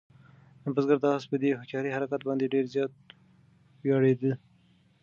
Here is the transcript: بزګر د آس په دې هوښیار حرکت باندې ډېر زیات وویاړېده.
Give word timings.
بزګر 0.75 0.97
د 1.01 1.05
آس 1.15 1.23
په 1.31 1.35
دې 1.41 1.49
هوښیار 1.59 1.85
حرکت 1.95 2.21
باندې 2.27 2.51
ډېر 2.53 2.65
زیات 2.73 2.93
وویاړېده. 3.79 4.33